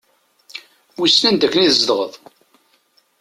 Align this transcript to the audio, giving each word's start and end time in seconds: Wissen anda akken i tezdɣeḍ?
Wissen 0.97 1.25
anda 1.29 1.45
akken 1.47 1.61
i 1.63 1.67
tezdɣeḍ? 1.71 2.13